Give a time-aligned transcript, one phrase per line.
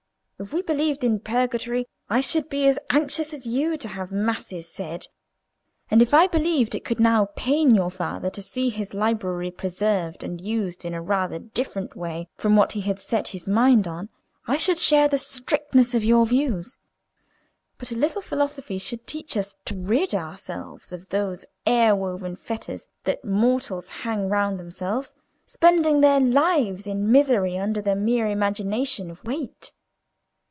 [0.43, 4.67] If we believed in purgatory, I should be as anxious as you to have masses
[4.67, 5.05] said;
[5.91, 10.23] and if I believed it could now pain your father to see his library preserved
[10.23, 14.09] and used in a rather different way from what he had set his mind on,
[14.47, 16.75] I should share the strictness of your views.
[17.77, 22.87] But a little philosophy should teach us to rid ourselves of those air woven fetters
[23.03, 25.13] that mortals hang round themselves,
[25.45, 29.71] spending their lives in misery under the mere imagination of weight.